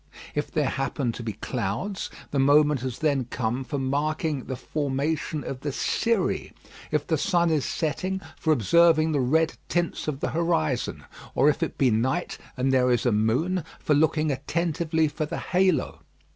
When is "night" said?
11.91-12.39